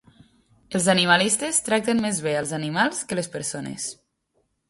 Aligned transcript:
Els 0.79 0.87
animalistes 0.93 1.59
tracten 1.67 2.01
més 2.07 2.23
bé 2.27 2.35
els 2.39 2.55
animals 2.59 3.03
que 3.11 3.17
les 3.19 3.31
persones 3.37 3.87